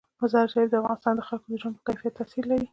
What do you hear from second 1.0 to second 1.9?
د خلکو د ژوند په